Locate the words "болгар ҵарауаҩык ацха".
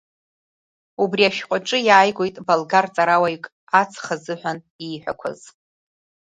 2.47-4.15